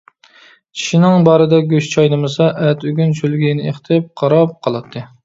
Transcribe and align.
چىشىنىڭ 0.77 1.27
بارىدا 1.27 1.59
گۆش 1.73 1.89
چاينىمىسا 1.91 2.47
ئەتە-ئۆگۈن 2.63 3.13
شۆلگىيىنى 3.21 3.69
ئېقىتىپ 3.69 4.09
قاراپ 4.23 4.57
قالاتتى. 4.69 5.05